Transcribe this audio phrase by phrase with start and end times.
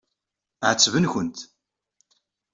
[0.69, 1.37] Ɛettben-kent.